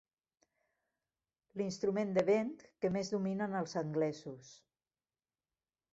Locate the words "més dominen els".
2.97-3.79